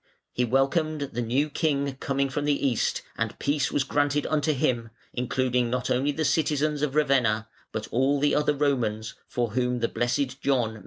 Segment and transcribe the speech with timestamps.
[0.33, 4.89] He welcomed the new King coming from the East, and peace was granted unto him,
[5.13, 9.87] including not only the citizens of Ravenna, but all the other Romans, for whom the
[9.87, 10.79] blessed John made entreaty".